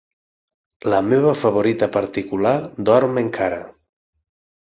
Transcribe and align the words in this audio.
La 0.93 1.01
meva 1.09 1.33
favorita 1.41 1.89
particular 1.99 2.55
dorm 2.89 3.21
encara. 3.25 3.61